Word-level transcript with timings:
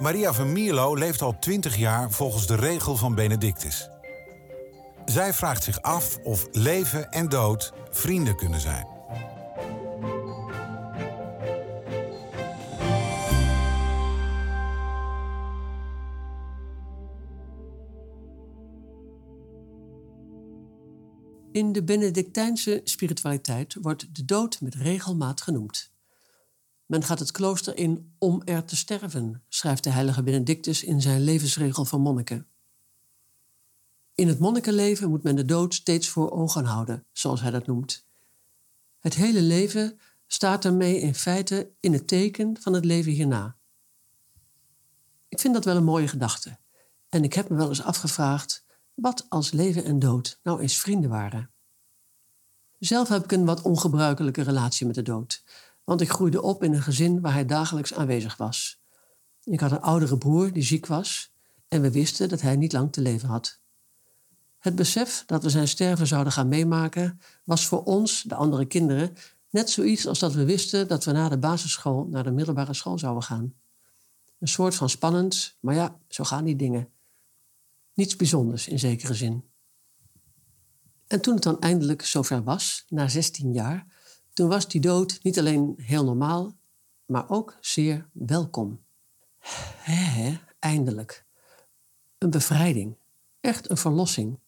Maria 0.00 0.32
van 0.32 0.52
Mierlo 0.52 0.94
leeft 0.94 1.22
al 1.22 1.38
20 1.38 1.76
jaar 1.76 2.10
volgens 2.10 2.46
de 2.46 2.54
regel 2.54 2.96
van 2.96 3.14
Benedictus. 3.14 3.90
Zij 5.04 5.32
vraagt 5.32 5.64
zich 5.64 5.82
af 5.82 6.18
of 6.22 6.48
leven 6.52 7.10
en 7.10 7.28
dood 7.28 7.72
vrienden 7.90 8.36
kunnen 8.36 8.60
zijn. 8.60 8.86
In 21.52 21.72
de 21.72 21.84
Benedictijnse 21.84 22.80
spiritualiteit 22.84 23.76
wordt 23.80 24.14
de 24.16 24.24
dood 24.24 24.60
met 24.60 24.74
regelmaat 24.74 25.40
genoemd. 25.40 25.92
Men 26.88 27.02
gaat 27.02 27.18
het 27.18 27.30
klooster 27.30 27.76
in 27.76 28.14
om 28.18 28.42
er 28.44 28.64
te 28.64 28.76
sterven, 28.76 29.42
schrijft 29.48 29.84
de 29.84 29.90
heilige 29.90 30.22
Benedictus 30.22 30.82
in 30.82 31.00
zijn 31.00 31.20
levensregel 31.20 31.84
voor 31.84 32.00
monniken. 32.00 32.46
In 34.14 34.28
het 34.28 34.38
monnikenleven 34.38 35.08
moet 35.08 35.22
men 35.22 35.36
de 35.36 35.44
dood 35.44 35.74
steeds 35.74 36.08
voor 36.08 36.30
ogen 36.30 36.64
houden, 36.64 37.04
zoals 37.12 37.40
hij 37.40 37.50
dat 37.50 37.66
noemt. 37.66 38.06
Het 38.98 39.14
hele 39.14 39.42
leven 39.42 39.98
staat 40.26 40.64
ermee 40.64 41.00
in 41.00 41.14
feite 41.14 41.70
in 41.80 41.92
het 41.92 42.08
teken 42.08 42.56
van 42.60 42.72
het 42.72 42.84
leven 42.84 43.12
hierna. 43.12 43.56
Ik 45.28 45.40
vind 45.40 45.54
dat 45.54 45.64
wel 45.64 45.76
een 45.76 45.84
mooie 45.84 46.08
gedachte. 46.08 46.58
En 47.08 47.24
ik 47.24 47.32
heb 47.32 47.48
me 47.48 47.56
wel 47.56 47.68
eens 47.68 47.82
afgevraagd 47.82 48.64
wat 48.94 49.26
als 49.28 49.52
leven 49.52 49.84
en 49.84 49.98
dood 49.98 50.40
nou 50.42 50.60
eens 50.60 50.78
vrienden 50.78 51.10
waren. 51.10 51.50
Zelf 52.78 53.08
heb 53.08 53.24
ik 53.24 53.32
een 53.32 53.44
wat 53.44 53.62
ongebruikelijke 53.62 54.42
relatie 54.42 54.86
met 54.86 54.94
de 54.94 55.02
dood 55.02 55.42
want 55.88 56.00
ik 56.00 56.10
groeide 56.10 56.42
op 56.42 56.62
in 56.62 56.72
een 56.72 56.82
gezin 56.82 57.20
waar 57.20 57.32
hij 57.32 57.46
dagelijks 57.46 57.94
aanwezig 57.94 58.36
was. 58.36 58.80
Ik 59.44 59.60
had 59.60 59.70
een 59.70 59.80
oudere 59.80 60.18
broer 60.18 60.52
die 60.52 60.62
ziek 60.62 60.86
was 60.86 61.32
en 61.68 61.80
we 61.80 61.90
wisten 61.90 62.28
dat 62.28 62.40
hij 62.40 62.56
niet 62.56 62.72
lang 62.72 62.92
te 62.92 63.00
leven 63.00 63.28
had. 63.28 63.60
Het 64.58 64.74
besef 64.74 65.22
dat 65.26 65.42
we 65.42 65.50
zijn 65.50 65.68
sterven 65.68 66.06
zouden 66.06 66.32
gaan 66.32 66.48
meemaken 66.48 67.20
was 67.44 67.66
voor 67.66 67.84
ons, 67.84 68.22
de 68.22 68.34
andere 68.34 68.66
kinderen, 68.66 69.16
net 69.50 69.70
zoiets 69.70 70.06
als 70.06 70.18
dat 70.18 70.34
we 70.34 70.44
wisten 70.44 70.88
dat 70.88 71.04
we 71.04 71.12
na 71.12 71.28
de 71.28 71.38
basisschool 71.38 72.06
naar 72.10 72.24
de 72.24 72.30
middelbare 72.30 72.74
school 72.74 72.98
zouden 72.98 73.22
gaan. 73.22 73.54
Een 74.38 74.48
soort 74.48 74.74
van 74.74 74.88
spannend, 74.88 75.56
maar 75.60 75.74
ja, 75.74 75.98
zo 76.08 76.24
gaan 76.24 76.44
die 76.44 76.56
dingen. 76.56 76.88
Niets 77.94 78.16
bijzonders 78.16 78.68
in 78.68 78.78
zekere 78.78 79.14
zin. 79.14 79.44
En 81.06 81.20
toen 81.20 81.34
het 81.34 81.42
dan 81.42 81.60
eindelijk 81.60 82.02
zover 82.02 82.42
was, 82.42 82.84
na 82.88 83.08
16 83.08 83.52
jaar, 83.52 83.86
toen 84.38 84.48
was 84.48 84.68
die 84.68 84.80
dood 84.80 85.18
niet 85.22 85.38
alleen 85.38 85.74
heel 85.76 86.04
normaal, 86.04 86.56
maar 87.06 87.30
ook 87.30 87.56
zeer 87.60 88.08
welkom. 88.12 88.84
Hé, 89.78 90.38
eindelijk. 90.58 91.24
Een 92.18 92.30
bevrijding. 92.30 92.96
Echt 93.40 93.70
een 93.70 93.76
verlossing. 93.76 94.40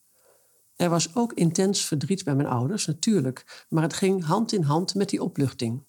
Er 0.77 0.91
was 0.91 1.15
ook 1.15 1.33
intens 1.33 1.85
verdriet 1.85 2.25
bij 2.25 2.35
mijn 2.35 2.49
ouders, 2.49 2.87
natuurlijk, 2.87 3.67
maar 3.69 3.83
het 3.83 3.93
ging 3.93 4.25
hand 4.25 4.53
in 4.53 4.63
hand 4.63 4.95
met 4.95 5.09
die 5.09 5.23
opluchting. 5.23 5.85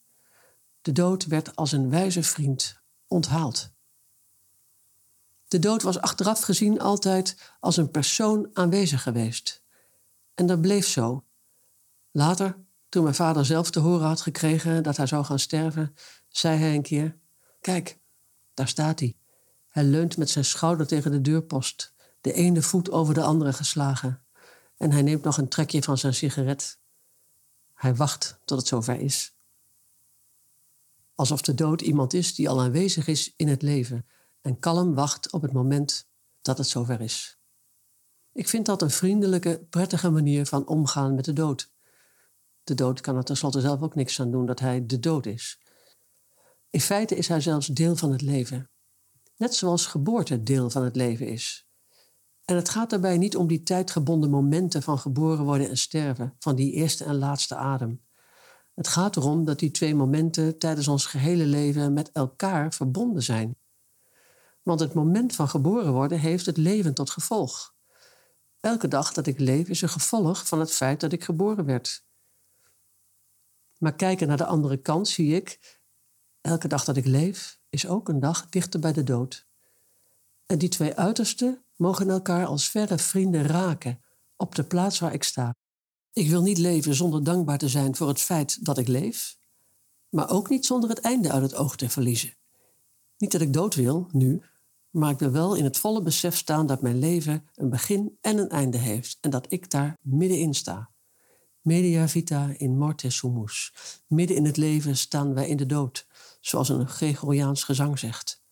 De 0.81 0.91
dood 0.91 1.25
werd 1.25 1.55
als 1.55 1.71
een 1.71 1.89
wijze 1.89 2.23
vriend 2.23 2.81
onthaald. 3.07 3.71
De 5.47 5.59
dood 5.59 5.81
was 5.81 5.99
achteraf 5.99 6.41
gezien 6.41 6.79
altijd 6.79 7.55
als 7.59 7.77
een 7.77 7.91
persoon 7.91 8.49
aanwezig 8.53 9.03
geweest. 9.03 9.63
En 10.33 10.45
dat 10.45 10.61
bleef 10.61 10.87
zo. 10.87 11.23
Later 12.11 12.69
toen 12.91 13.03
mijn 13.03 13.15
vader 13.15 13.45
zelf 13.45 13.71
te 13.71 13.79
horen 13.79 14.07
had 14.07 14.21
gekregen 14.21 14.83
dat 14.83 14.97
hij 14.97 15.05
zou 15.05 15.25
gaan 15.25 15.39
sterven, 15.39 15.95
zei 16.27 16.57
hij 16.57 16.75
een 16.75 16.81
keer: 16.81 17.17
Kijk, 17.61 17.97
daar 18.53 18.67
staat 18.67 18.99
hij. 18.99 19.15
Hij 19.67 19.83
leunt 19.83 20.17
met 20.17 20.29
zijn 20.29 20.45
schouder 20.45 20.87
tegen 20.87 21.11
de 21.11 21.21
deurpost, 21.21 21.93
de 22.21 22.33
ene 22.33 22.61
voet 22.61 22.91
over 22.91 23.13
de 23.13 23.21
andere 23.21 23.53
geslagen. 23.53 24.23
En 24.77 24.91
hij 24.91 25.01
neemt 25.01 25.23
nog 25.23 25.37
een 25.37 25.47
trekje 25.47 25.83
van 25.83 25.97
zijn 25.97 26.13
sigaret. 26.13 26.79
Hij 27.73 27.95
wacht 27.95 28.39
tot 28.45 28.57
het 28.57 28.67
zover 28.67 28.99
is. 28.99 29.33
Alsof 31.15 31.41
de 31.41 31.53
dood 31.53 31.81
iemand 31.81 32.13
is 32.13 32.35
die 32.35 32.49
al 32.49 32.61
aanwezig 32.61 33.07
is 33.07 33.33
in 33.35 33.47
het 33.47 33.61
leven 33.61 34.05
en 34.41 34.59
kalm 34.59 34.93
wacht 34.93 35.31
op 35.31 35.41
het 35.41 35.51
moment 35.51 36.07
dat 36.41 36.57
het 36.57 36.67
zover 36.67 37.01
is. 37.01 37.37
Ik 38.33 38.47
vind 38.47 38.65
dat 38.65 38.81
een 38.81 38.91
vriendelijke, 38.91 39.65
prettige 39.69 40.09
manier 40.09 40.45
van 40.45 40.67
omgaan 40.67 41.15
met 41.15 41.25
de 41.25 41.33
dood. 41.33 41.71
De 42.71 42.77
dood 42.77 43.01
kan 43.01 43.15
er 43.15 43.23
tenslotte 43.23 43.61
zelf 43.61 43.81
ook 43.81 43.95
niks 43.95 44.19
aan 44.19 44.31
doen 44.31 44.45
dat 44.45 44.59
hij 44.59 44.85
de 44.85 44.99
dood 44.99 45.25
is. 45.25 45.59
In 46.69 46.81
feite 46.81 47.15
is 47.15 47.27
hij 47.27 47.41
zelfs 47.41 47.67
deel 47.67 47.95
van 47.95 48.11
het 48.11 48.21
leven. 48.21 48.69
Net 49.37 49.55
zoals 49.55 49.85
geboorte 49.85 50.43
deel 50.43 50.69
van 50.69 50.83
het 50.83 50.95
leven 50.95 51.27
is. 51.27 51.67
En 52.45 52.55
het 52.55 52.69
gaat 52.69 52.89
daarbij 52.89 53.17
niet 53.17 53.35
om 53.35 53.47
die 53.47 53.63
tijdgebonden 53.63 54.29
momenten 54.29 54.81
van 54.81 54.99
geboren 54.99 55.45
worden 55.45 55.69
en 55.69 55.77
sterven, 55.77 56.35
van 56.39 56.55
die 56.55 56.71
eerste 56.71 57.03
en 57.03 57.15
laatste 57.15 57.55
adem. 57.55 58.01
Het 58.73 58.87
gaat 58.87 59.15
erom 59.15 59.45
dat 59.45 59.59
die 59.59 59.71
twee 59.71 59.95
momenten 59.95 60.57
tijdens 60.57 60.87
ons 60.87 61.05
gehele 61.05 61.45
leven 61.45 61.93
met 61.93 62.11
elkaar 62.11 62.73
verbonden 62.73 63.23
zijn. 63.23 63.57
Want 64.63 64.79
het 64.79 64.93
moment 64.93 65.35
van 65.35 65.49
geboren 65.49 65.93
worden 65.93 66.19
heeft 66.19 66.45
het 66.45 66.57
leven 66.57 66.93
tot 66.93 67.09
gevolg. 67.09 67.73
Elke 68.59 68.87
dag 68.87 69.13
dat 69.13 69.27
ik 69.27 69.39
leef 69.39 69.67
is 69.67 69.81
een 69.81 69.89
gevolg 69.89 70.47
van 70.47 70.59
het 70.59 70.71
feit 70.71 70.99
dat 70.99 71.11
ik 71.11 71.23
geboren 71.23 71.65
werd. 71.65 72.09
Maar 73.81 73.95
kijken 73.95 74.27
naar 74.27 74.37
de 74.37 74.45
andere 74.45 74.77
kant 74.77 75.07
zie 75.07 75.35
ik, 75.35 75.79
elke 76.41 76.67
dag 76.67 76.83
dat 76.83 76.97
ik 76.97 77.05
leef 77.05 77.59
is 77.69 77.87
ook 77.87 78.09
een 78.09 78.19
dag 78.19 78.49
dichter 78.49 78.79
bij 78.79 78.93
de 78.93 79.03
dood. 79.03 79.47
En 80.45 80.57
die 80.57 80.69
twee 80.69 80.95
uitersten 80.95 81.63
mogen 81.75 82.09
elkaar 82.09 82.45
als 82.45 82.69
verre 82.69 82.97
vrienden 82.97 83.45
raken 83.45 84.01
op 84.35 84.55
de 84.55 84.63
plaats 84.63 84.99
waar 84.99 85.13
ik 85.13 85.23
sta. 85.23 85.55
Ik 86.13 86.29
wil 86.29 86.41
niet 86.41 86.57
leven 86.57 86.95
zonder 86.95 87.23
dankbaar 87.23 87.57
te 87.57 87.69
zijn 87.69 87.95
voor 87.95 88.07
het 88.07 88.21
feit 88.21 88.65
dat 88.65 88.77
ik 88.77 88.87
leef, 88.87 89.37
maar 90.09 90.29
ook 90.29 90.49
niet 90.49 90.65
zonder 90.65 90.89
het 90.89 90.99
einde 90.99 91.31
uit 91.31 91.41
het 91.41 91.55
oog 91.55 91.75
te 91.75 91.89
verliezen. 91.89 92.35
Niet 93.17 93.31
dat 93.31 93.41
ik 93.41 93.53
dood 93.53 93.75
wil, 93.75 94.07
nu, 94.11 94.41
maar 94.89 95.11
ik 95.11 95.19
wil 95.19 95.31
wel 95.31 95.55
in 95.55 95.63
het 95.63 95.77
volle 95.77 96.01
besef 96.01 96.37
staan 96.37 96.65
dat 96.65 96.81
mijn 96.81 96.99
leven 96.99 97.49
een 97.55 97.69
begin 97.69 98.17
en 98.21 98.37
een 98.37 98.49
einde 98.49 98.77
heeft 98.77 99.17
en 99.21 99.29
dat 99.29 99.51
ik 99.51 99.69
daar 99.69 99.97
middenin 100.01 100.53
sta. 100.53 100.89
Media 101.61 102.07
vita 102.07 102.53
in 102.57 102.77
morte 102.77 103.09
sumus. 103.09 103.73
Midden 104.07 104.37
in 104.37 104.45
het 104.45 104.57
leven 104.57 104.97
staan 104.97 105.33
wij 105.33 105.47
in 105.47 105.57
de 105.57 105.65
dood, 105.65 106.07
zoals 106.39 106.69
een 106.69 106.87
Gregoriaans 106.87 107.63
gezang 107.63 107.99
zegt. 107.99 108.43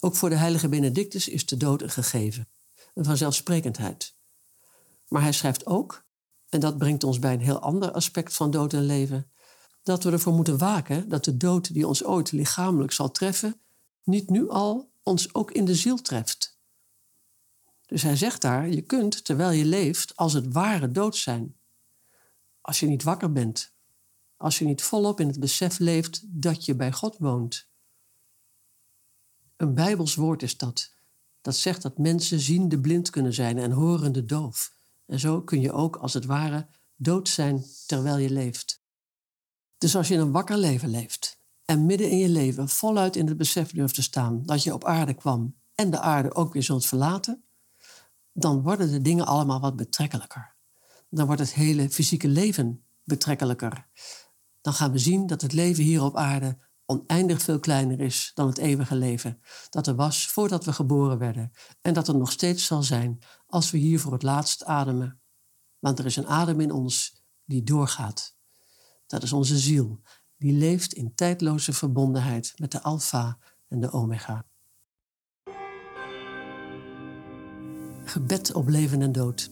Ook 0.00 0.16
voor 0.16 0.28
de 0.28 0.36
heilige 0.36 0.68
Benedictus 0.68 1.28
is 1.28 1.46
de 1.46 1.56
dood 1.56 1.82
een 1.82 1.90
gegeven, 1.90 2.48
een 2.94 3.04
vanzelfsprekendheid. 3.04 4.14
Maar 5.08 5.22
hij 5.22 5.32
schrijft 5.32 5.66
ook, 5.66 6.06
en 6.48 6.60
dat 6.60 6.78
brengt 6.78 7.04
ons 7.04 7.18
bij 7.18 7.32
een 7.32 7.40
heel 7.40 7.60
ander 7.60 7.90
aspect 7.90 8.34
van 8.34 8.50
dood 8.50 8.72
en 8.72 8.86
leven, 8.86 9.30
dat 9.82 10.04
we 10.04 10.10
ervoor 10.10 10.34
moeten 10.34 10.58
waken 10.58 11.08
dat 11.08 11.24
de 11.24 11.36
dood 11.36 11.74
die 11.74 11.86
ons 11.86 12.04
ooit 12.04 12.32
lichamelijk 12.32 12.92
zal 12.92 13.10
treffen, 13.10 13.60
niet 14.02 14.30
nu 14.30 14.48
al 14.48 14.92
ons 15.04 15.34
ook 15.34 15.50
in 15.50 15.64
de 15.64 15.74
ziel 15.74 15.96
treft. 15.96 16.58
Dus 17.86 18.02
hij 18.02 18.16
zegt 18.16 18.40
daar, 18.40 18.68
je 18.68 18.82
kunt 18.82 19.24
terwijl 19.24 19.50
je 19.50 19.64
leeft 19.64 20.16
als 20.16 20.32
het 20.32 20.52
ware 20.52 20.90
dood 20.90 21.16
zijn. 21.16 21.56
Als 22.60 22.80
je 22.80 22.86
niet 22.86 23.02
wakker 23.02 23.32
bent, 23.32 23.72
als 24.36 24.58
je 24.58 24.64
niet 24.64 24.82
volop 24.82 25.20
in 25.20 25.26
het 25.26 25.40
besef 25.40 25.78
leeft 25.78 26.22
dat 26.26 26.64
je 26.64 26.74
bij 26.74 26.92
God 26.92 27.16
woont. 27.18 27.68
Een 29.56 29.74
Bijbels 29.74 30.14
woord 30.14 30.42
is 30.42 30.56
dat. 30.56 30.92
Dat 31.40 31.56
zegt 31.56 31.82
dat 31.82 31.98
mensen 31.98 32.40
ziende 32.40 32.80
blind 32.80 33.10
kunnen 33.10 33.34
zijn 33.34 33.58
en 33.58 33.70
horende 33.70 34.24
doof. 34.24 34.74
En 35.06 35.20
zo 35.20 35.42
kun 35.42 35.60
je 35.60 35.72
ook 35.72 35.96
als 35.96 36.14
het 36.14 36.24
ware 36.24 36.66
dood 36.96 37.28
zijn 37.28 37.64
terwijl 37.86 38.16
je 38.16 38.30
leeft. 38.30 38.82
Dus 39.78 39.96
als 39.96 40.08
je 40.08 40.16
een 40.16 40.32
wakker 40.32 40.56
leven 40.56 40.88
leeft, 40.88 41.23
en 41.64 41.86
midden 41.86 42.10
in 42.10 42.18
je 42.18 42.28
leven 42.28 42.68
voluit 42.68 43.16
in 43.16 43.26
het 43.26 43.36
besef 43.36 43.72
durft 43.72 43.94
te 43.94 44.02
staan 44.02 44.42
dat 44.44 44.62
je 44.62 44.74
op 44.74 44.84
aarde 44.84 45.14
kwam 45.14 45.56
en 45.74 45.90
de 45.90 46.00
aarde 46.00 46.34
ook 46.34 46.52
weer 46.52 46.62
zult 46.62 46.86
verlaten, 46.86 47.44
dan 48.32 48.62
worden 48.62 48.90
de 48.90 49.02
dingen 49.02 49.26
allemaal 49.26 49.60
wat 49.60 49.76
betrekkelijker. 49.76 50.54
Dan 51.10 51.26
wordt 51.26 51.40
het 51.40 51.54
hele 51.54 51.90
fysieke 51.90 52.28
leven 52.28 52.84
betrekkelijker. 53.04 53.88
Dan 54.60 54.72
gaan 54.72 54.92
we 54.92 54.98
zien 54.98 55.26
dat 55.26 55.40
het 55.40 55.52
leven 55.52 55.84
hier 55.84 56.02
op 56.02 56.16
aarde 56.16 56.58
oneindig 56.86 57.42
veel 57.42 57.60
kleiner 57.60 58.00
is 58.00 58.30
dan 58.34 58.46
het 58.46 58.58
eeuwige 58.58 58.96
leven 58.96 59.40
dat 59.70 59.86
er 59.86 59.94
was 59.94 60.28
voordat 60.28 60.64
we 60.64 60.72
geboren 60.72 61.18
werden 61.18 61.52
en 61.80 61.94
dat 61.94 62.08
er 62.08 62.16
nog 62.16 62.32
steeds 62.32 62.64
zal 62.64 62.82
zijn 62.82 63.18
als 63.46 63.70
we 63.70 63.78
hier 63.78 64.00
voor 64.00 64.12
het 64.12 64.22
laatst 64.22 64.64
ademen. 64.64 65.20
Want 65.78 65.98
er 65.98 66.06
is 66.06 66.16
een 66.16 66.26
adem 66.26 66.60
in 66.60 66.72
ons 66.72 67.22
die 67.44 67.62
doorgaat. 67.62 68.36
Dat 69.06 69.22
is 69.22 69.32
onze 69.32 69.58
ziel, 69.58 70.00
die 70.44 70.52
leeft 70.52 70.92
in 70.92 71.14
tijdloze 71.14 71.72
verbondenheid 71.72 72.52
met 72.56 72.72
de 72.72 72.82
Alpha 72.82 73.38
en 73.68 73.80
de 73.80 73.90
Omega. 73.90 74.46
Gebed 78.04 78.52
op 78.52 78.68
leven 78.68 79.02
en 79.02 79.12
dood. 79.12 79.50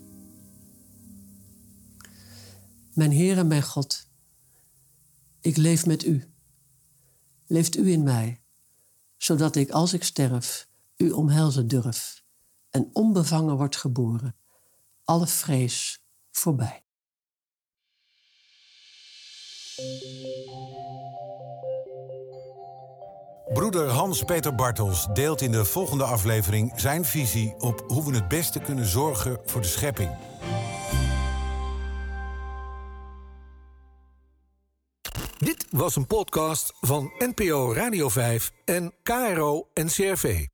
Mijn 2.94 3.10
Heer 3.10 3.38
en 3.38 3.46
mijn 3.46 3.62
God, 3.62 4.08
ik 5.40 5.56
leef 5.56 5.86
met 5.86 6.04
U. 6.04 6.32
Leeft 7.46 7.76
U 7.76 7.90
in 7.90 8.02
mij, 8.02 8.42
zodat 9.16 9.56
ik 9.56 9.70
als 9.70 9.92
ik 9.92 10.04
sterf 10.04 10.68
U 10.96 11.10
omhelzen 11.10 11.68
durf 11.68 12.24
en 12.70 12.90
onbevangen 12.92 13.56
wordt 13.56 13.76
geboren, 13.76 14.36
alle 15.04 15.26
vrees 15.26 16.04
voorbij. 16.30 16.81
Broeder 23.52 23.88
Hans-Peter 23.88 24.54
Bartels 24.54 25.06
deelt 25.12 25.40
in 25.40 25.52
de 25.52 25.64
volgende 25.64 26.04
aflevering 26.04 26.72
zijn 26.76 27.04
visie 27.04 27.54
op 27.58 27.84
hoe 27.86 28.10
we 28.10 28.14
het 28.14 28.28
beste 28.28 28.60
kunnen 28.60 28.86
zorgen 28.86 29.38
voor 29.44 29.60
de 29.60 29.66
schepping. 29.66 30.10
Dit 35.38 35.66
was 35.70 35.96
een 35.96 36.06
podcast 36.06 36.72
van 36.80 37.12
NPO 37.18 37.72
Radio 37.74 38.08
5 38.08 38.52
en 38.64 38.92
KRO 39.02 39.68
NCRV. 39.74 40.46